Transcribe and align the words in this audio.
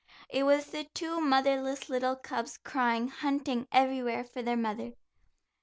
It 0.29 0.41
was 0.47 0.65
the 0.65 0.85
two 0.95 1.19
motherless 1.21 1.87
little 1.87 2.15
cubs 2.15 2.57
crying, 2.57 3.07
hunting 3.09 3.67
everywhere 3.71 4.23
for 4.23 4.41
their 4.41 4.57
mother. 4.57 4.93